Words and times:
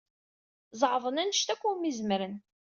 Zeɛḍen 0.79 1.21
anect 1.21 1.47
akk 1.53 1.63
umi 1.69 1.91
zemren. 1.97 2.35